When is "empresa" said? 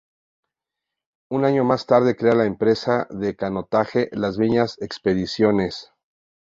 2.47-3.05